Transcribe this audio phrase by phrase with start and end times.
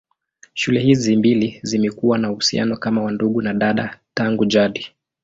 [0.53, 4.87] Shule hizi mbili zimekuwa na uhusiano kama wa ndugu na dada tangu jadi.